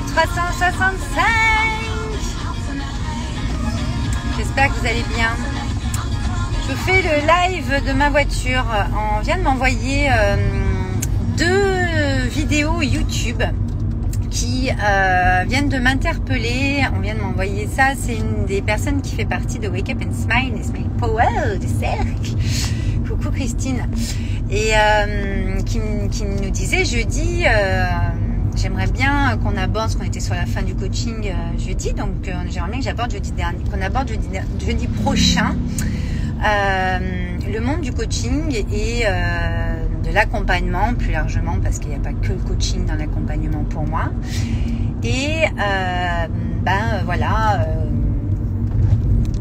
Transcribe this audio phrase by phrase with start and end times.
[0.00, 1.24] live 365
[4.36, 5.30] J'espère que vous allez bien.
[6.68, 8.64] Je fais le live de ma voiture.
[9.16, 10.36] On vient de m'envoyer euh,
[11.36, 13.42] deux vidéos YouTube
[14.30, 16.84] qui euh, viennent de m'interpeller.
[16.96, 17.90] On vient de m'envoyer ça.
[17.98, 21.58] C'est une des personnes qui fait partie de Wake Up and Smile, et Smile Power.
[23.06, 23.88] Coucou Christine.
[24.50, 27.44] Et euh, qui, nous disait jeudi,
[28.60, 32.28] j'aimerais bien qu'on aborde, ce qu'on était sur la fin du coaching euh, jeudi, donc
[32.28, 34.28] euh, j'aimerais bien que j'aborde jeudi dernier, qu'on aborde jeudi,
[34.64, 35.56] jeudi prochain
[36.44, 36.98] euh,
[37.50, 39.04] le monde du coaching et
[40.04, 43.86] de l'accompagnement plus largement parce qu'il n'y a pas que le coaching dans l'accompagnement pour
[43.86, 44.10] moi.
[45.02, 45.44] Et
[46.62, 47.66] ben voilà,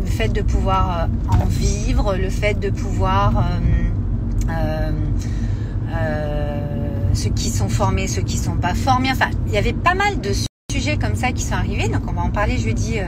[0.01, 3.43] le fait de pouvoir en vivre, le fait de pouvoir
[7.19, 9.11] ceux qui sont formés, ceux qui sont pas formés.
[9.11, 10.31] Enfin, il y avait pas mal de
[10.71, 11.89] sujets comme ça qui sont arrivés.
[11.89, 12.93] Donc, on va en parler jeudi.
[12.97, 13.03] Euh,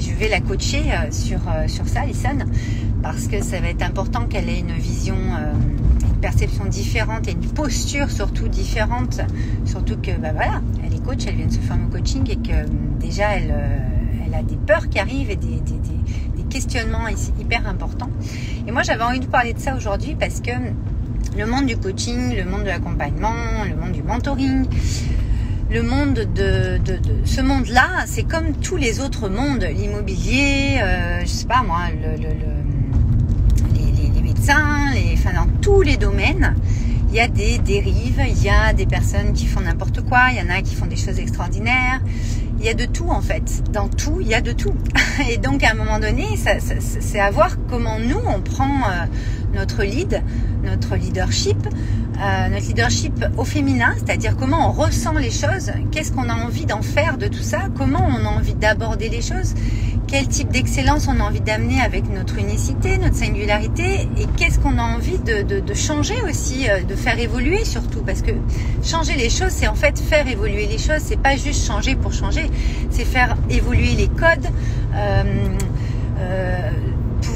[0.00, 2.38] je vais la coacher sur, sur ça, Alison,
[3.02, 7.48] parce que ça va être important qu'elle ait une vision, une perception différente et une
[7.52, 9.20] posture surtout différente.
[9.66, 12.36] Surtout que, bah voilà, elle est coach, elle vient de se former au coaching et
[12.36, 12.66] que
[12.98, 13.54] déjà, elle,
[14.26, 17.06] elle a des peurs qui arrivent et des, des questionnements
[17.38, 18.10] hyper importants.
[18.66, 20.52] Et moi, j'avais envie de parler de ça aujourd'hui parce que
[21.36, 24.66] le monde du coaching, le monde de l'accompagnement, le monde du mentoring,
[25.70, 26.80] le monde de,
[27.24, 32.20] ce monde-là, c'est comme tous les autres mondes, l'immobilier, euh, je sais pas moi, le,
[32.20, 36.56] le, le, les, médecins, enfin dans tous les domaines,
[37.10, 40.38] il y a des dérives, il y a des personnes qui font n'importe quoi, il
[40.38, 42.00] y en a qui font des choses extraordinaires,
[42.60, 43.62] il y a de tout en fait.
[43.72, 44.74] Dans tout, il y a de tout.
[45.30, 49.06] Et donc à un moment donné, c'est à voir comment nous, on prend euh,
[49.54, 50.22] notre lead,
[50.62, 56.28] notre leadership, euh, notre leadership au féminin, c'est-à-dire comment on ressent les choses, qu'est-ce qu'on
[56.28, 59.54] a envie d'en faire de tout ça, comment on a envie d'aborder les choses,
[60.10, 64.76] quel type d'excellence on a envie d'amener avec notre unicité, notre singularité, et qu'est-ce qu'on
[64.78, 68.32] a envie de, changer aussi, euh, de faire évoluer surtout, parce que
[68.82, 72.12] changer les choses, c'est en fait faire évoluer les choses, c'est pas juste changer pour
[72.12, 72.50] changer,
[72.90, 74.48] c'est faire évoluer les codes.
[74.94, 75.22] Euh,
[76.18, 76.70] euh,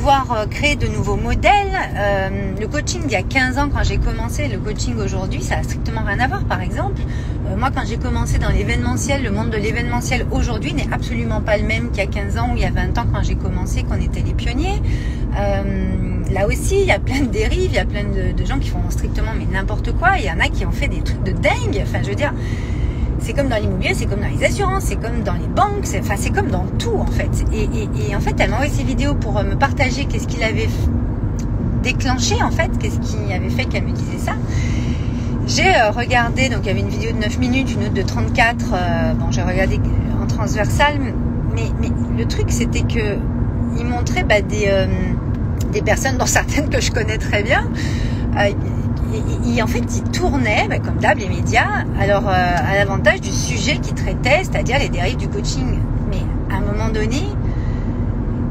[0.05, 1.73] pouvoir euh, créer de nouveaux modèles.
[1.97, 2.29] Euh,
[2.61, 5.63] le coaching il y a 15 ans quand j'ai commencé, le coaching aujourd'hui, ça a
[5.63, 6.45] strictement rien à voir.
[6.45, 7.01] Par exemple,
[7.49, 11.57] euh, moi quand j'ai commencé dans l'événementiel, le monde de l'événementiel aujourd'hui n'est absolument pas
[11.57, 13.35] le même qu'il y a 15 ans ou il y a 20 ans quand j'ai
[13.35, 14.83] commencé, qu'on était les pionniers.
[16.31, 18.59] Là aussi, il y a plein de dérives, il y a plein de, de gens
[18.59, 20.19] qui font strictement mais n'importe quoi.
[20.19, 21.81] Il y en a qui ont fait des trucs de dingue.
[21.83, 22.35] Enfin, je veux dire,
[23.25, 26.01] c'est comme dans l'immobilier, c'est comme dans les assurances, c'est comme dans les banques, c'est,
[26.01, 27.31] enfin c'est comme dans tout en fait.
[27.53, 30.69] Et, en fait, elle m'a envoyé ces vidéos pour me partager qu'est-ce qu'il avait
[31.83, 34.33] déclenché en fait, qu'est-ce qui avait fait qu'elle me disait ça.
[35.47, 38.03] J'ai euh, regardé, donc il y avait une vidéo de 9 minutes, une autre de
[38.03, 39.81] 34, euh, bon j'ai regardé
[40.23, 40.95] en transversal,
[41.55, 43.17] mais, le truc c'était que
[43.85, 44.87] montrait bah, des, euh,
[45.73, 47.69] des personnes, dont certaines que je connais très bien,
[49.47, 53.31] et, en fait, il tournait, bah, comme d'hab, les médias, alors euh, à l'avantage du
[53.31, 55.79] sujet qu'ils traitaient, c'est-à-dire les dérives du coaching.
[56.11, 57.23] Mais à un moment donné,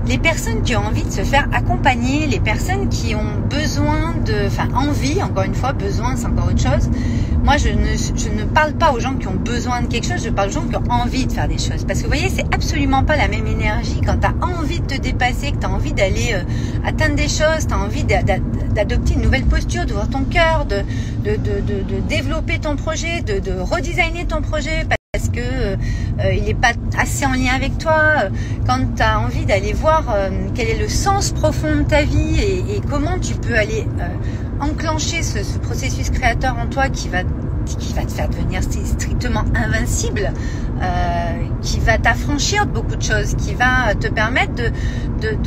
[0.05, 4.47] les personnes qui ont envie de se faire accompagner, les personnes qui ont besoin de,
[4.47, 6.89] enfin envie, encore une fois, besoin, c'est encore autre chose.
[7.43, 10.23] Moi, je ne, je ne parle pas aux gens qui ont besoin de quelque chose,
[10.23, 11.85] je parle aux gens qui ont envie de faire des choses.
[11.85, 14.99] Parce que vous voyez, c'est absolument pas la même énergie quand tu envie de te
[14.99, 16.43] dépasser, que tu as envie d'aller euh,
[16.85, 20.83] atteindre des choses, tu as envie d'adopter une nouvelle posture, d'ouvrir ton cœur, de,
[21.23, 24.85] de, de, de, de développer ton projet, de, de redesigner ton projet
[25.15, 28.15] parce que euh, il n'est pas assez en lien avec toi,
[28.65, 32.39] quand tu as envie d'aller voir euh, quel est le sens profond de ta vie
[32.41, 34.07] et, comment tu peux aller euh,
[34.59, 37.19] enclencher ce, ce, processus créateur en toi qui va
[37.65, 40.31] qui va te faire devenir strictement invincible,
[40.81, 45.37] euh, qui va t'affranchir de beaucoup de choses, qui va te permettre de,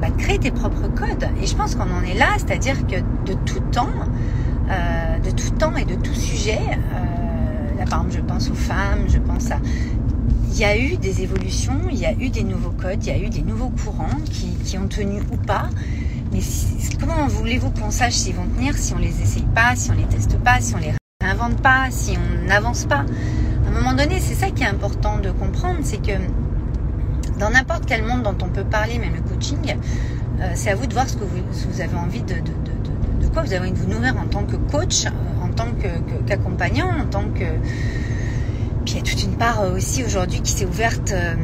[0.00, 1.28] bah, de créer tes propres codes.
[1.42, 3.90] Et je pense qu'on en est là, c'est-à-dire que de tout temps,
[4.70, 6.60] euh, de tout temps et de tout sujet,
[7.86, 9.58] par exemple je pense aux femmes, je pense à
[10.50, 13.12] il y a eu des évolutions, il y a eu des nouveaux codes, il y
[13.12, 15.68] a eu des nouveaux courants qui, qui ont tenu ou pas.
[16.32, 16.40] Mais
[16.98, 20.04] comment voulez-vous qu'on sache s'ils vont tenir si on les essaye pas, si on les
[20.04, 23.04] teste pas, si on les réinvente pas, si on n'avance pas?
[23.66, 26.18] À un moment donné, c'est ça qui est important de comprendre, c'est que
[27.38, 29.76] dans n'importe quel monde dont on peut parler, même le coaching,
[30.40, 33.28] euh, c'est à vous de voir ce que vous, avez envie de, de, de, de,
[33.28, 35.10] quoi vous avez envie de vous nourrir en tant que coach, euh,
[35.58, 35.68] tant
[36.26, 37.44] qu'accompagnant, en tant que
[38.84, 41.34] puis il y a toute une part aussi aujourd'hui qui s'est ouverte euh,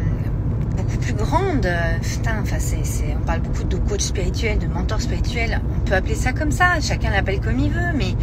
[0.79, 1.69] beaucoup plus grande.
[2.01, 2.79] Putain, enfin, c'est,
[3.21, 5.61] on parle beaucoup de coach spirituel, de mentor spirituel.
[5.77, 6.81] On peut appeler ça comme ça.
[6.81, 8.15] Chacun l'appelle comme il veut, mais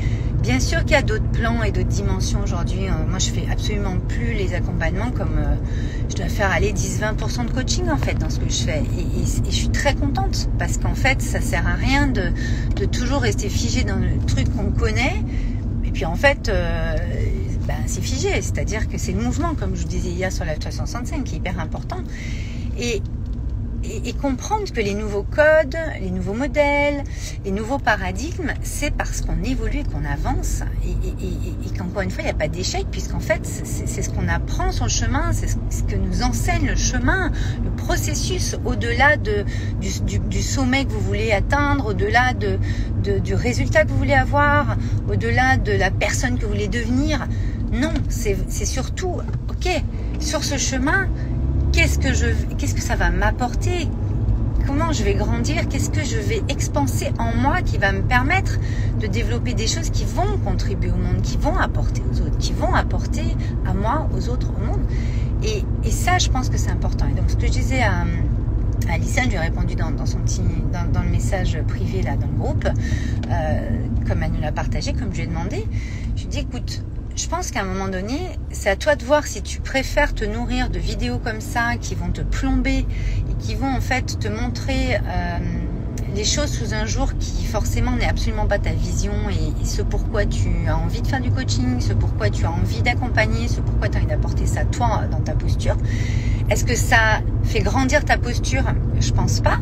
[0.41, 2.87] bien sûr qu'il y a d'autres plans et d'autres dimensions aujourd'hui.
[2.87, 5.55] Euh, moi, je fais absolument plus les accompagnements comme euh,
[6.09, 8.79] je dois faire aller 10-20% de coaching en fait dans ce que je fais.
[8.97, 12.31] Et, je suis très contente parce qu'en fait, ça sert à rien de,
[12.75, 15.23] de toujours rester figé dans le truc qu'on connaît.
[16.05, 16.95] En fait, euh,
[17.67, 18.41] ben, c'est figé.
[18.41, 21.37] C'est-à-dire que c'est le mouvement, comme je vous disais hier sur la 365, qui est
[21.37, 21.99] hyper important.
[22.79, 23.01] Et
[23.83, 27.03] et, comprendre que les nouveaux codes, les nouveaux modèles,
[27.45, 32.25] les nouveaux paradigmes, c'est parce qu'on évolue et qu'on avance et, qu'encore une fois, il
[32.25, 35.83] n'y a pas d'échec puisqu'en fait, c'est ce qu'on apprend sur le chemin, c'est ce
[35.83, 37.31] que nous enseigne le chemin,
[37.63, 39.45] le processus au-delà de,
[39.79, 42.59] du, sommet que vous voulez atteindre, au-delà de,
[43.19, 44.77] du résultat que vous voulez avoir,
[45.09, 47.27] au-delà de la personne que vous voulez devenir.
[47.71, 49.81] Non, c'est surtout, ok,
[50.19, 51.07] sur ce chemin,
[51.71, 52.27] qu'est-ce que je,
[52.57, 53.87] qu'est-ce que ça va m'apporter?
[54.67, 55.67] Comment je vais grandir?
[55.67, 58.59] Qu'est-ce que je vais expanser en moi qui va me permettre
[58.99, 62.53] de développer des choses qui vont contribuer au monde, qui vont apporter aux autres, qui
[62.53, 63.35] vont apporter
[63.65, 64.81] à moi, aux autres, au monde?
[65.43, 67.07] Et, ça, je pense que c'est important.
[67.07, 70.41] Et donc, ce que je disais à, à je lui ai répondu dans, son petit,
[70.71, 72.67] dans, le message privé là, dans le groupe,
[73.29, 73.69] euh,
[74.07, 75.65] comme elle nous l'a partagé, comme je lui ai demandé.
[76.15, 76.83] Je lui ai dit, écoute,
[77.15, 78.19] je pense qu'à un moment donné,
[78.51, 81.95] c'est à toi de voir si tu préfères te nourrir de vidéos comme ça qui
[81.95, 82.85] vont te plomber
[83.29, 85.37] et qui vont en fait te montrer euh,
[86.15, 90.25] les choses sous un jour qui forcément n'est absolument pas ta vision et, ce pourquoi
[90.25, 93.87] tu as envie de faire du coaching, ce pourquoi tu as envie d'accompagner, ce pourquoi
[93.89, 95.77] tu as envie d'apporter ça toi dans ta posture.
[96.49, 98.63] Est-ce que ça fait grandir ta posture?
[98.99, 99.59] Je pense pas.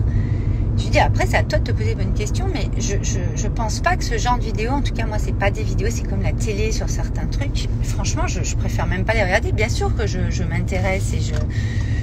[0.80, 3.81] Je dis après c'est à toi de te poser bonnes questions, mais je, je, pense
[3.81, 6.08] pas que ce genre de vidéo, en tout cas moi c'est pas des vidéos, c'est
[6.08, 7.68] comme la télé sur certains trucs.
[7.84, 9.52] Franchement, je, je préfère même pas les regarder.
[9.52, 11.36] Bien sûr que je, je m'intéresse et je,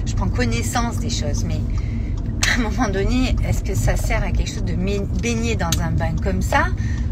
[0.05, 1.61] je prends connaissance des choses, mais
[2.49, 5.90] à un moment donné, est-ce que ça sert à quelque chose de baigner dans un
[5.90, 6.67] bain comme ça,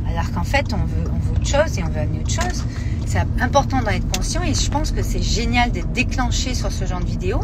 [0.09, 2.65] alors qu'en fait on veut, on veut autre chose et on veut amener autre chose?
[3.07, 6.85] C'est important d'en être conscient et je pense que c'est génial d'être déclenché sur ce
[6.85, 7.41] genre de vidéo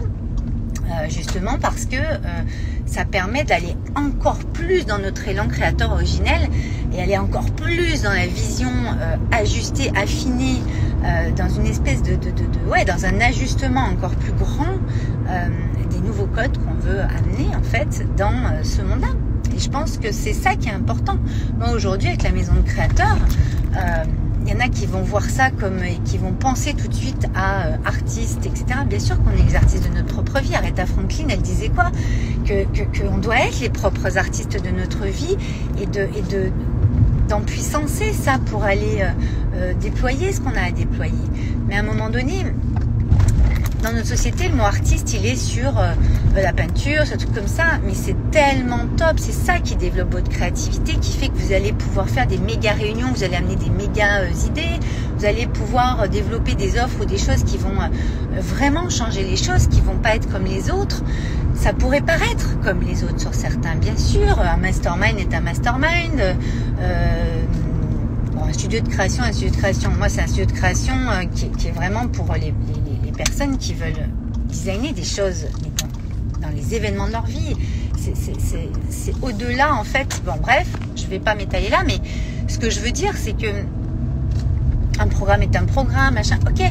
[0.90, 2.42] euh, justement parce que euh,
[2.90, 6.48] ça permet d'aller encore plus dans notre élan créateur originel
[6.92, 10.60] et aller encore plus dans la vision euh, ajustée, affinée,
[11.34, 12.18] dans une espèce de,
[12.70, 14.74] ouais, dans un ajustement encore plus grand
[15.88, 19.08] des nouveaux codes qu'on veut amener en fait dans ce monde-là.
[19.56, 21.16] Et je pense que c'est ça qui est important.
[21.58, 23.16] Moi aujourd'hui avec la maison de créateur,
[24.42, 26.94] il y en a qui vont voir ça comme et qui vont penser tout de
[26.94, 28.80] suite à euh, artistes, etc.
[28.88, 30.54] Bien sûr qu'on est les artistes de notre propre vie.
[30.54, 31.90] Aretha Franklin, elle disait quoi?
[32.46, 32.64] Que
[32.98, 35.36] qu'on doit être les propres artistes de notre vie
[35.80, 36.50] et de et de
[37.28, 39.10] d'empuissancer ça pour aller euh,
[39.54, 41.14] euh, déployer ce qu'on a à déployer.
[41.68, 42.44] Mais à un moment donné,
[43.82, 45.94] dans notre société, le mot artiste, il est sur euh,
[46.34, 50.28] la peinture, ce truc comme ça, mais c'est tellement top, c'est ça qui développe votre
[50.28, 53.70] créativité, qui fait que vous allez pouvoir faire des méga réunions, vous allez amener des
[53.70, 54.78] méga euh, idées,
[55.18, 57.70] vous allez pouvoir euh, développer des offres ou des choses qui vont
[58.38, 61.02] vraiment changer les choses, qui vont pas être comme les autres.
[61.54, 64.38] Ça pourrait paraître comme les autres sur certains, bien sûr.
[64.40, 66.36] Un mastermind est un mastermind.
[68.42, 69.90] un studio de création, un studio de création.
[69.96, 70.94] Moi, c'est un studio de création
[71.34, 72.54] qui, est vraiment pour les
[73.10, 74.08] personnes qui veulent
[74.48, 75.46] designer des choses
[76.40, 77.56] dans, les événements de leur vie.
[77.96, 80.22] C'est au-delà, en fait.
[80.24, 80.66] Bon, bref,
[80.96, 81.98] je vais pas m'étaler là, mais
[82.48, 83.46] ce que je veux dire, c'est que
[84.98, 86.38] un programme est un programme, machin.
[86.46, 86.62] Ok,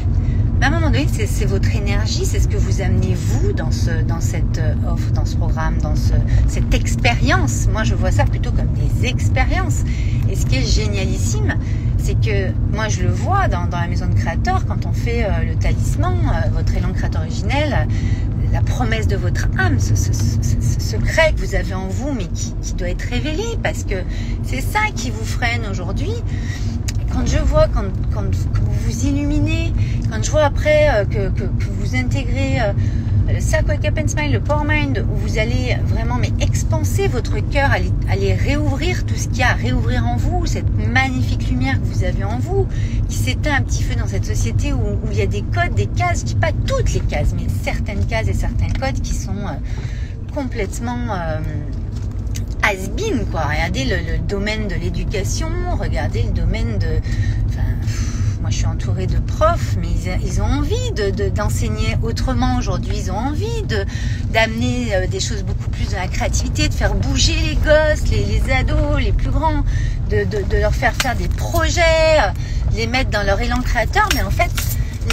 [0.60, 3.70] mais à un moment donné, c'est votre énergie, c'est ce que vous amenez vous dans,
[3.70, 6.12] ce, dans cette euh, offre, dans ce programme, dans ce,
[6.48, 7.66] cette expérience.
[7.72, 9.84] Moi, je vois ça plutôt comme des expériences.
[10.28, 11.54] Et ce qui est génialissime,
[12.02, 15.44] c'est que moi je le vois dans, la maison de créateur quand on fait euh,
[15.46, 17.86] le talisman, euh, votre élan créateur originel,
[18.52, 22.88] la promesse de votre âme, ce, secret que vous avez en vous mais qui, doit
[22.88, 23.94] être révélé parce que
[24.42, 26.12] c'est ça qui vous freine aujourd'hui.
[27.12, 29.72] Quand je vois, quand, vous vous illuminez,
[30.10, 31.44] quand je vois après euh, que,
[31.80, 32.60] vous intégrez
[33.32, 37.06] le Sac Wake Up and Smile, le Power Mind, où vous allez vraiment mais expanser
[37.06, 40.70] votre cœur, aller, aller réouvrir tout ce qu'il y a à réouvrir en vous, cette
[40.76, 42.66] magnifique lumière que vous avez en vous,
[43.08, 45.86] qui s'éteint un petit peu dans cette société où, il y a des codes, des
[45.86, 50.98] cases, pas toutes les cases, mais certaines cases et certains codes qui sont euh, complètement
[51.10, 51.40] euh,
[52.62, 53.42] has-been, quoi.
[53.42, 57.00] Regardez le, domaine de l'éducation, regardez le domaine de...
[57.48, 57.62] Enfin,
[58.40, 59.88] moi, je suis entourée de profs, mais
[60.24, 60.92] ils, ont envie
[61.34, 62.92] d'enseigner autrement aujourd'hui.
[62.96, 63.62] Ils ont envie
[64.30, 68.40] d'amener euh, des choses beaucoup plus de la créativité, de faire bouger les gosses, les,
[68.52, 69.62] ados, les plus grands,
[70.08, 70.26] de,
[70.58, 71.80] leur faire faire des projets,
[72.18, 72.30] euh,
[72.74, 74.08] les mettre dans leur élan créateur.
[74.14, 74.50] Mais en fait,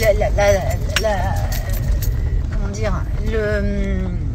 [0.02, 1.18] la,
[2.52, 2.94] comment dire,
[3.26, 4.27] le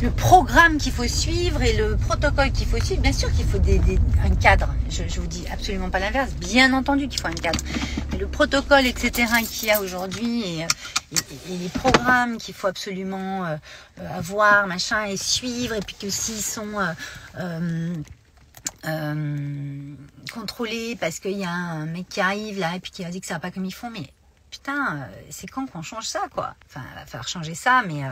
[0.00, 3.00] le programme qu'il faut suivre et le protocole qu'il faut suivre.
[3.00, 3.80] Bien sûr qu'il faut des,
[4.24, 4.68] un cadre.
[4.90, 6.32] Je, je vous dis absolument pas l'inverse.
[6.32, 7.60] Bien entendu qu'il faut un cadre.
[8.12, 9.26] Mais le protocole, etc.
[9.48, 10.66] qu'il y a aujourd'hui et,
[11.12, 13.56] et, les programmes qu'il faut absolument euh,
[14.14, 16.78] avoir, machin, et suivre, et puis que s'ils sont
[17.38, 17.94] euh,
[18.86, 19.94] euh,
[20.32, 23.20] contrôlés parce qu'il y a un mec qui arrive là et puis qui a dit
[23.20, 24.10] que ça va pas comme ils font, mais
[24.50, 26.54] putain, c'est quand qu'on change ça, quoi?
[26.66, 28.02] Enfin, il va falloir changer ça, mais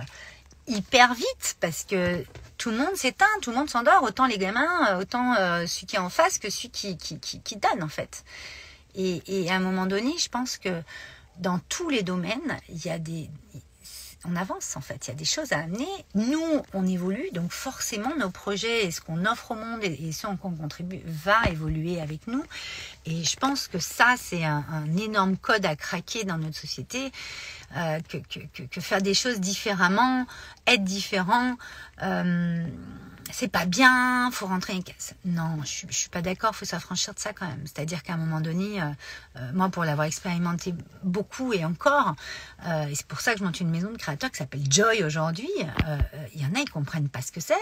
[0.67, 2.25] hyper vite parce que
[2.59, 5.97] tout le monde s'éteint, tout le monde s'endort, autant les gamins, autant euh, celui qui
[5.97, 8.25] est en face que celui qui, qui, qui, qui donne en fait.
[8.95, 10.83] Et, et, à un moment donné, je pense que
[11.39, 13.29] dans tous les domaines, il y a des,
[14.29, 15.07] on avance en fait.
[15.07, 15.89] Il y a des choses à amener.
[16.15, 20.27] Nous, on évolue, donc forcément nos projets et ce qu'on offre au monde et, ce
[20.27, 22.45] en quoi on contribue va évoluer avec nous.
[23.07, 24.65] Et je pense que ça, c'est un,
[24.97, 27.13] énorme code à craquer dans notre société.
[27.77, 30.27] Euh, que, faire des choses différemment,
[30.67, 31.57] être différent.
[32.03, 32.65] Euh,
[33.33, 35.15] c'est pas bien, faut rentrer une caisse.
[35.25, 37.63] Non, je, je suis pas d'accord, faut s'affranchir de ça quand même.
[37.65, 38.87] C'est-à-dire qu'à un moment donné, euh,
[39.37, 42.15] euh, moi pour l'avoir expérimenté beaucoup et encore,
[42.67, 45.05] euh, et c'est pour ça que je monte une maison de créateurs qui s'appelle Joy
[45.05, 45.51] aujourd'hui.
[46.35, 47.55] Il y en a ils comprennent pas ce que c'est,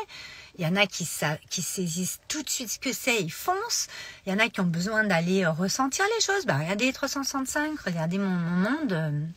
[0.58, 1.08] il y en a qui,
[1.50, 3.88] qui saisissent tout de suite ce que c'est, ils foncent.
[4.26, 6.46] Il y en a qui ont besoin d'aller ressentir les choses.
[6.46, 9.32] Bah regardez 365, regardez mon, mon monde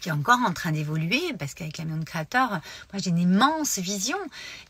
[0.00, 2.60] qui est encore en train d'évoluer, parce qu'avec la maison de créateur, moi
[2.96, 4.18] j'ai une immense vision,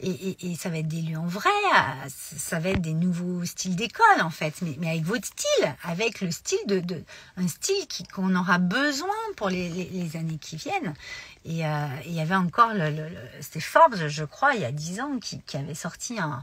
[0.01, 1.51] et, et, ça va être des lieux en vrai,
[2.09, 6.31] ça va être des nouveaux styles d'école en fait, mais, avec votre style, avec le
[6.31, 7.05] style de,
[7.37, 10.95] un style qu'on aura besoin pour les, années qui viennent.
[11.45, 13.09] Et euh, il y avait encore, le, le,
[13.41, 16.43] c'était Forbes, je crois, il y a dix ans, qui, avait sorti un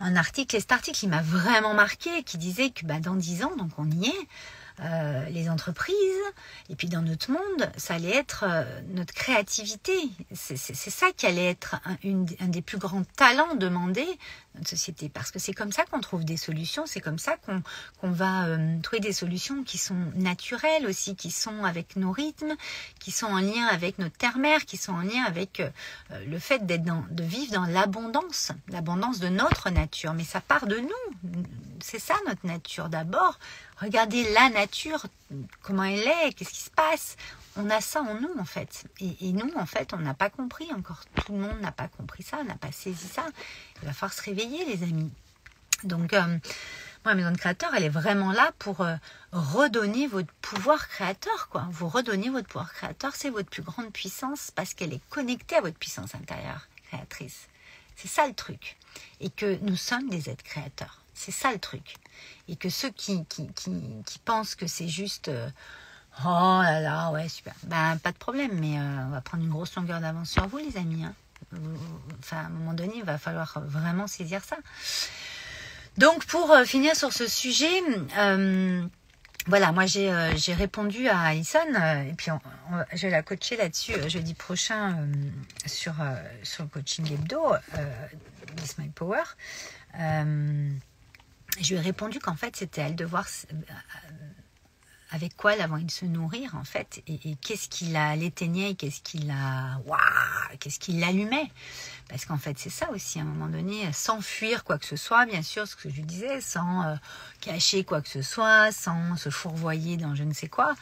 [0.00, 3.44] un article, et cet article, il m'a vraiment marqué, qui disait que bah, dans dix
[3.44, 4.28] ans, donc on y est,
[4.82, 5.94] euh, les entreprises,
[6.70, 9.92] et puis dans notre monde, ça allait être euh, notre créativité.
[10.32, 11.96] C'est ça qui allait être un,
[12.40, 14.18] un, des plus grands talents demandés
[14.54, 15.08] notre société.
[15.08, 18.80] Parce que c'est comme ça qu'on trouve des solutions, c'est comme ça qu'on va euh,
[18.82, 22.54] trouver des solutions qui sont naturelles aussi, qui sont avec nos rythmes,
[22.98, 25.70] qui sont en lien avec notre terre-mère, qui sont en lien avec euh,
[26.26, 30.14] le fait d'être de vivre dans l'abondance, l'abondance de notre nature.
[30.14, 31.42] Mais ça part de nous.
[31.82, 33.38] C'est ça notre nature d'abord.
[33.80, 35.06] Regardez la nature,
[35.62, 37.16] comment elle est, qu'est-ce qui se passe
[37.56, 38.84] on a ça en nous en fait.
[39.00, 41.02] Et, nous en fait, on n'a pas compris encore.
[41.24, 43.26] Tout le monde n'a pas compris ça, n'a pas saisi ça.
[43.82, 45.10] Il va falloir se réveiller les amis.
[45.84, 46.38] Donc, euh,
[47.04, 48.94] moi, la maison de créateur, elle est vraiment là pour euh,
[49.32, 51.48] redonner votre pouvoir créateur.
[51.48, 51.66] quoi.
[51.70, 55.60] Vous redonnez votre pouvoir créateur, c'est votre plus grande puissance parce qu'elle est connectée à
[55.62, 57.48] votre puissance intérieure créatrice.
[57.96, 58.76] C'est ça le truc.
[59.20, 61.00] Et que nous sommes des êtres créateurs.
[61.14, 61.96] C'est ça le truc.
[62.48, 65.28] Et que ceux qui, qui, pensent que c'est juste...
[65.28, 65.48] Euh,
[66.24, 67.54] Oh là là, ouais, super.
[67.64, 70.58] Ben, pas de problème, mais euh, on va prendre une grosse longueur d'avance sur vous,
[70.58, 71.04] les amis.
[71.04, 71.14] Hein.
[72.18, 74.56] Enfin, à un moment donné, il va falloir vraiment saisir ça.
[75.96, 77.80] Donc, pour euh, finir sur ce sujet,
[78.18, 78.84] euh,
[79.46, 80.12] voilà, moi j'ai
[80.52, 81.58] répondu à Alison
[82.06, 82.30] et puis
[82.92, 85.08] je vais la coacher là-dessus jeudi prochain
[85.64, 85.94] sur,
[86.42, 87.54] sur le coaching hebdo,
[88.56, 89.22] This My Power.
[89.94, 93.26] je lui ai répondu qu'en fait c'était elle de voir
[95.12, 97.86] avec quoi elle avait envie de se nourrir en fait et, qu'est-ce qui
[98.16, 99.80] l'éteignait qu'est-ce qui la
[100.58, 101.50] qu'est-ce qui l'allumait.
[102.08, 104.96] Parce qu'en fait c'est ça aussi à un moment donné sans fuir quoi que ce
[104.96, 106.94] soit bien sûr ce que je disais sans euh,
[107.40, 110.74] cacher quoi que ce soit sans se fourvoyer dans je ne sais quoi.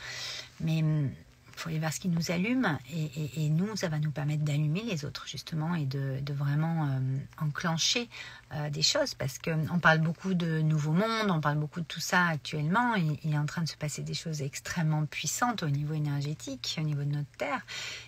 [0.61, 1.11] Mais hum,
[1.59, 4.83] il faut aller vers ce qui nous allume et, nous, ça va nous permettre d'allumer
[4.83, 8.09] les autres justement et de, vraiment euh, enclencher
[8.55, 12.01] euh, des choses parce qu'on parle beaucoup de nouveaux mondes, on parle beaucoup de tout
[12.01, 15.69] ça actuellement et il est en train de se passer des choses extrêmement puissantes au
[15.69, 17.63] niveau énergétique, au niveau de notre Terre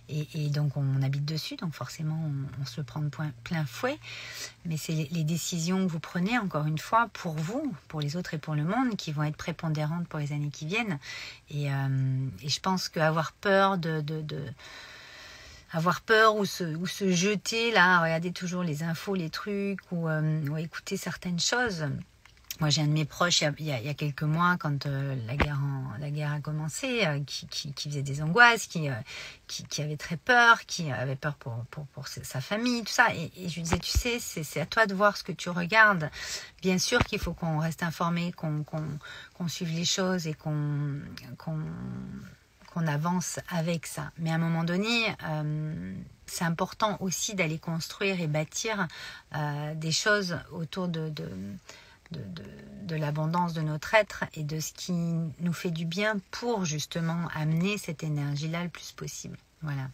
[0.09, 2.31] et, donc on habite dessus, donc forcément
[2.61, 3.11] on, se prend de
[3.45, 3.99] plein fouet.
[4.65, 8.35] Mais c'est les, décisions que vous prenez, encore une fois, pour vous, pour les autres
[8.35, 10.99] et pour le monde, qui vont être prépondérantes pour les années qui viennent.
[11.51, 14.25] Et, euh, je pense qu'avoir peur de, de,
[15.73, 20.09] avoir peur ou se, ou se jeter là, regarder toujours les infos, les trucs, ou,
[20.09, 21.87] euh, ou écouter certaines choses
[22.61, 25.59] moi, j'ai un de mes proches il y a, quelques mois, quand euh, la, guerre
[25.99, 28.89] la guerre a commencé, euh, qui, qui, faisait des angoisses, qui,
[29.47, 33.15] qui, avait très peur, qui avait peur pour, pour, pour sa famille, tout ça.
[33.15, 36.11] Et, je lui disais, tu sais, c'est à toi de voir ce que tu regardes.
[36.61, 41.01] Bien sûr qu'il faut qu'on reste informé, qu'on qu'on suive les choses et qu'on
[42.73, 44.11] qu'on avance avec ça.
[44.19, 45.15] Mais à un moment donné,
[46.27, 48.87] c'est important aussi d'aller construire et bâtir
[49.75, 51.13] des choses autour de,
[52.11, 57.29] de l'abondance de notre être et de ce qui nous fait du bien pour justement
[57.35, 59.39] amener cette énergie-là le plus possible.
[59.63, 59.89] Voilà.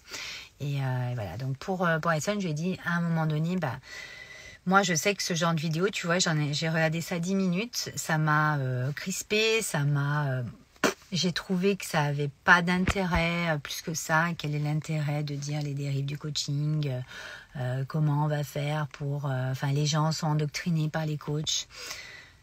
[0.61, 3.56] Et euh, voilà, donc pour, euh, pour je lui ai dit à un moment donné,
[3.56, 3.78] bah,
[4.64, 7.18] moi, je sais que ce genre de vidéo, tu vois, j'en ai, j'ai regardé ça
[7.18, 10.42] 10 minutes, ça m'a euh, crispé, ça m'a
[11.12, 14.26] j'ai trouvé que ça avait pas d'intérêt euh, plus que ça.
[14.36, 17.00] Quel est l'intérêt de dire les dérives du coaching euh,
[17.56, 19.26] euh, Comment on va faire pour...
[19.26, 21.68] Enfin, les gens sont endoctrinés par les coachs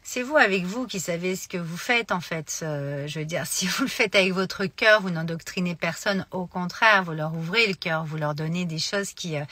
[0.04, 2.58] c'est vous avec vous qui savez ce que vous faites en fait.
[2.62, 6.26] je veux dire, si vous le faites avec votre cœur, vous n'endoctrinez personne.
[6.32, 9.44] Au contraire, vous leur ouvrez le cœur, vous leur donnez des choses qui, euh,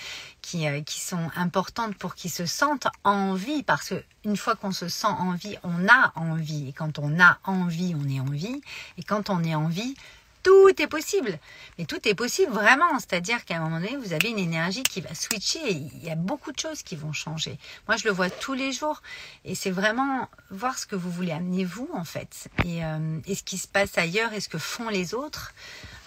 [0.41, 3.63] qui, euh, qui sont importantes pour qu'ils se sentent en vie.
[3.63, 6.69] Parce que une fois qu'on se sent en vie, on a envie.
[6.69, 8.61] Et quand on a envie, on est en vie.
[8.97, 9.95] Et quand on est en vie,
[10.43, 11.37] tout est possible.
[11.77, 12.99] Mais tout est possible vraiment.
[12.99, 15.59] C'est-à-dire qu'à un moment donné, vous avez une énergie qui va switcher.
[15.67, 17.57] Et il y a beaucoup de choses qui vont changer.
[17.87, 19.01] Moi, je le vois tous les jours.
[19.45, 22.47] Et c'est vraiment voir ce que vous voulez amener vous, en fait.
[22.65, 25.53] Et, euh, et ce qui se passe ailleurs et ce que font les autres.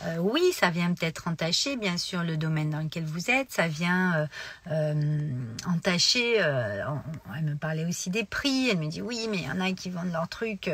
[0.02, 3.52] Euh, oui, ça vient peut-être entacher, bien sûr, le domaine dans lequel vous êtes.
[3.52, 4.26] Ça vient euh,
[4.70, 5.30] euh,
[5.66, 6.36] entacher.
[6.36, 8.68] elle me parlait aussi des prix.
[8.70, 10.70] Elle me dit oui, mais il y en a qui vendent leurs trucs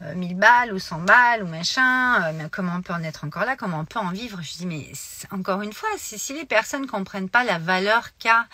[0.00, 2.32] 1000 balles ou 100 balles ou machin.
[2.32, 3.56] mais comment on peut en être encore là?
[3.56, 4.40] Comment on peut en vivre?
[4.42, 4.92] Je dis mais
[5.30, 8.46] encore une fois, si, si les personnes comprennent pas la valeur qu'a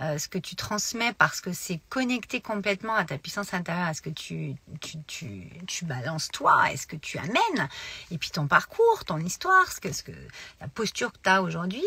[0.00, 3.94] euh, ce que tu transmets parce que c'est connecté complètement à ta puissance intérieure, à
[3.94, 7.68] ce que tu, tu, tu, balances toi, est ce que tu amènes,
[8.10, 10.12] et puis ton parcours, ton histoire, ce que, ce que
[10.60, 11.82] la posture que tu as aujourd'hui.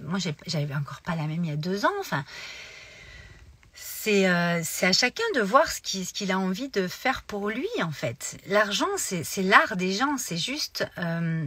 [0.00, 1.94] Moi, j'avais encore pas la même il y a deux ans.
[2.00, 2.24] Enfin,
[3.74, 7.50] c'est euh, à chacun de voir ce qu'il ce qu'il a envie de faire pour
[7.50, 8.38] lui, en fait.
[8.46, 10.86] L'argent, c'est l'art des gens, c'est juste...
[10.98, 11.46] Euh,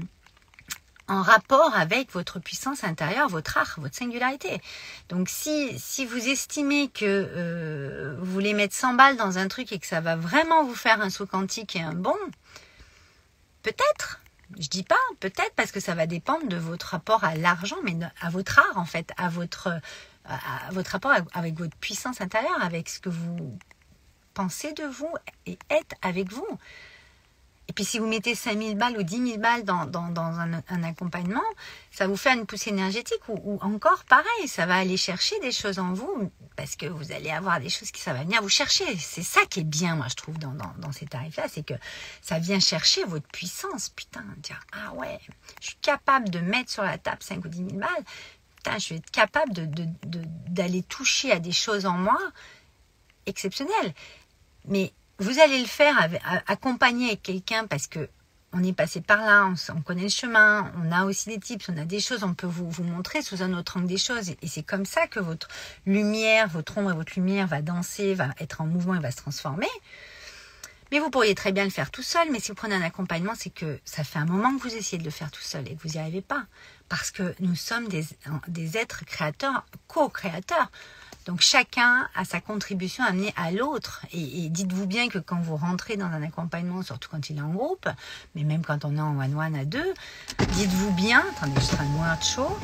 [1.11, 4.61] en rapport avec votre puissance intérieure, votre art, votre singularité.
[5.09, 9.73] Donc si, si vous estimez que euh, vous voulez mettre 100 balles dans un truc
[9.73, 12.15] et que ça va vraiment vous faire un saut quantique et un bon,
[13.61, 14.21] peut-être.
[14.57, 17.97] Je dis pas peut-être parce que ça va dépendre de votre rapport à l'argent, mais
[18.21, 19.67] à votre art en fait, à votre,
[20.25, 23.57] à votre rapport avec votre puissance intérieure, avec ce que vous
[24.33, 25.13] pensez de vous
[25.45, 26.47] et êtes avec vous.
[27.71, 31.39] Et puis si vous mettez 5000 balles ou 10 000 balles dans, un, accompagnement,
[31.89, 35.79] ça vous fait une poussée énergétique ou, encore pareil, ça va aller chercher des choses
[35.79, 38.83] en vous parce que vous allez avoir des choses qui ça va venir vous chercher.
[38.97, 41.75] C'est ça qui est bien, moi je trouve, dans, ces tarifs-là, c'est que
[42.21, 43.87] ça vient chercher votre puissance.
[43.87, 45.17] Putain, dire ah ouais,
[45.61, 48.03] je suis capable de mettre sur la table 5 ou 10 000 balles.
[48.57, 49.53] Putain, je vais être capable
[50.49, 52.19] d'aller toucher à des choses en moi
[53.25, 53.93] exceptionnelles.
[54.65, 58.09] Mais vous allez le faire avec quelqu'un parce que
[58.53, 61.77] on est passé par là, on, connaît le chemin, on a aussi des tips, on
[61.77, 64.29] a des choses, on peut vous, montrer sous un autre angle des choses.
[64.29, 65.47] Et, c'est comme ça que votre
[65.85, 69.17] lumière, votre ombre et votre lumière va danser, va être en mouvement et va se
[69.17, 69.69] transformer.
[70.91, 73.33] Mais vous pourriez très bien le faire tout seul, mais si vous prenez un accompagnement,
[73.37, 75.75] c'est que ça fait un moment que vous essayez de le faire tout seul et
[75.75, 76.43] que vous n'y arrivez pas.
[76.89, 80.69] Parce que nous sommes des êtres créateurs, co-créateurs.
[81.25, 84.05] Donc chacun a sa contribution à à l'autre.
[84.13, 87.53] Et, dites-vous bien que quand vous rentrez dans un accompagnement, surtout quand il est en
[87.53, 87.87] groupe,
[88.35, 89.93] mais même quand on est en one-one à deux,
[90.53, 92.57] dites-vous bien, attendez, je serai moins chaud,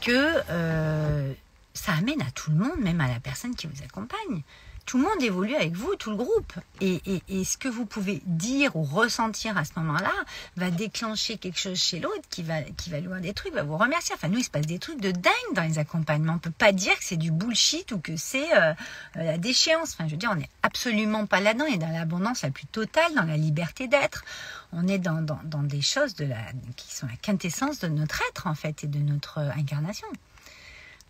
[0.00, 1.32] que euh,
[1.72, 4.42] ça amène à tout le monde, même à la personne qui vous accompagne
[4.86, 6.52] tout le monde évolue avec vous, tout le groupe.
[6.80, 7.00] Et,
[7.44, 10.12] ce que vous pouvez dire ou ressentir à ce moment-là
[10.56, 13.62] va déclencher quelque chose chez l'autre qui va, qui va lui voir des trucs, va
[13.62, 14.14] vous remercier.
[14.14, 16.34] Enfin, nous, il se passe des trucs de dingue dans les accompagnements.
[16.34, 18.72] On peut pas dire que c'est du bullshit ou que c'est euh,
[19.16, 19.94] euh, la déchéance.
[19.94, 21.66] Enfin, je veux dire, on n'est absolument pas là-dedans.
[21.66, 24.24] et dans l'abondance la plus totale, dans la liberté d'être.
[24.72, 25.22] On est dans,
[25.62, 26.38] des choses de la,
[26.76, 30.08] qui sont la quintessence de notre être, en fait, et de notre incarnation.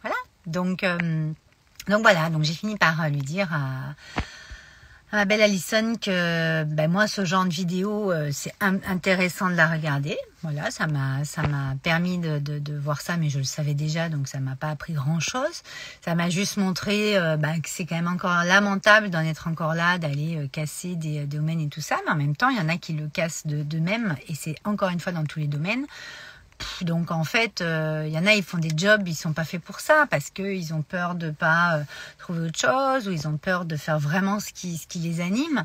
[0.03, 0.17] Voilà.
[0.47, 0.85] Donc...
[0.85, 1.33] Euh,
[1.89, 3.95] donc voilà, donc j'ai fini par euh, lui dire à,
[5.13, 9.69] ma belle Alison que ben moi ce genre de vidéo euh, c'est intéressant de la
[9.69, 10.17] regarder.
[10.43, 14.09] Voilà, ça m'a ça m'a permis de, de, voir ça, mais je le savais déjà,
[14.09, 15.63] donc ça m'a pas appris grand chose.
[16.05, 19.75] Ça m'a juste montré euh, ben, que c'est quand même encore lamentable d'en être encore
[19.75, 22.69] là, d'aller casser des, domaines et tout ça, mais en même temps il y en
[22.69, 25.49] a qui le cassent de, de même, et c'est encore une fois dans tous les
[25.49, 25.87] domaines.
[26.83, 29.45] Donc en fait, il euh, y en a, ils font des jobs, ils sont pas
[29.45, 31.85] faits pour ça parce qu'ils ont peur de pas euh,
[32.19, 35.21] trouver autre chose ou ils ont peur de faire vraiment ce qui, ce qui les
[35.21, 35.65] anime.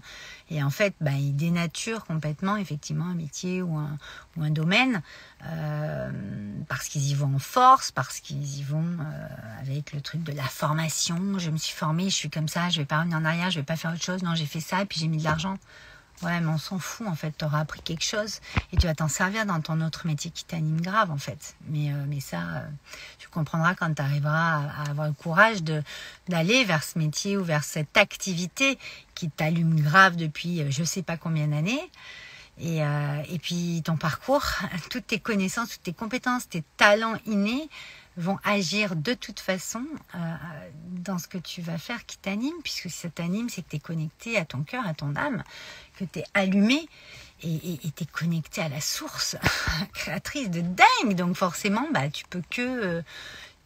[0.49, 3.97] Et en fait, bah, ils dénaturent complètement effectivement un métier ou un,
[4.37, 5.01] ou un domaine
[5.45, 6.11] euh,
[6.67, 8.97] parce qu'ils y vont en force, parce qu'ils y vont
[9.61, 11.37] avec le truc de la formation.
[11.37, 13.59] Je me suis formée, je suis comme ça, je vais pas revenir en arrière, je
[13.59, 14.23] vais pas faire autre chose.
[14.23, 15.57] Non, j'ai fait ça et puis j'ai mis de l'argent.
[16.21, 17.33] Ouais, mais on s'en fout en fait.
[17.37, 18.41] Tu auras appris quelque chose
[18.73, 21.55] et tu vas t'en servir dans ton autre métier qui t'anime grave en fait.
[21.67, 22.67] Mais, euh, mais ça, euh,
[23.19, 25.63] tu comprendras quand tu arriveras à, avoir le courage
[26.27, 28.77] d'aller vers ce métier ou vers cette activité
[29.15, 31.89] qui t'allume grave depuis euh, je sais pas combien d'années.
[32.61, 34.43] Et, et puis ton parcours,
[34.89, 37.69] toutes tes connaissances, toutes tes compétences, tes talents innés
[38.19, 39.83] vont agir de toute façon
[40.91, 43.75] dans ce que tu vas faire qui t'anime, puisque si ça t'anime, c'est que tu
[43.77, 45.43] es connecté à ton cœur, à ton âme,
[45.97, 46.87] que tu es allumé
[47.41, 49.37] et tu es connecté à la source
[49.93, 51.15] créatrice de dingue.
[51.15, 53.01] Donc forcément, bah, tu peux que, euh,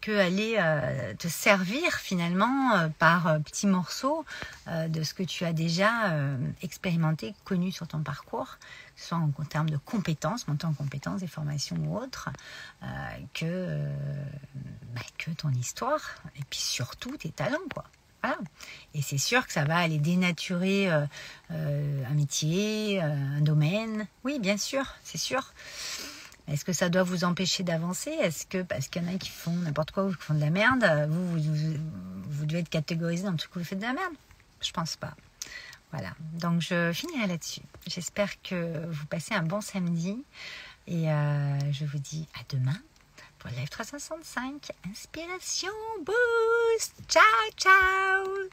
[0.03, 4.25] que aller euh, te servir finalement euh, par petits morceaux
[4.67, 6.13] de ce que tu as déjà
[6.61, 8.57] expérimenté, connu sur ton parcours,
[8.95, 12.29] soit en, termes de compétences, montant en compétences, des formations ou autres,
[13.33, 13.77] que,
[14.93, 17.57] bah, que ton histoire et puis surtout tes talents.
[17.73, 17.83] quoi.
[18.93, 21.05] Et c'est sûr que ça va aller dénaturer euh,
[21.51, 24.07] euh, un métier, euh, un domaine.
[24.23, 25.53] Oui, bien sûr, c'est sûr.
[26.47, 28.12] Est-ce que ça doit vous empêcher d'avancer?
[28.12, 30.41] Est-ce que parce qu'il y en a qui font n'importe quoi ou qui font de
[30.41, 31.39] la merde, vous,
[32.29, 34.13] vous, devez être catégorisé dans le truc que vous faites de la merde?
[34.62, 35.13] Je pense pas.
[35.91, 36.10] Voilà.
[36.34, 37.62] Donc je finirai là-dessus.
[37.88, 40.21] J'espère que vous passez un bon samedi
[40.88, 41.06] et
[41.71, 42.77] je vous dis à demain
[43.39, 44.71] pour Live 365.
[44.89, 45.69] Inspiration
[46.06, 46.93] Boost.
[47.08, 47.23] Ciao,
[47.58, 48.49] ciao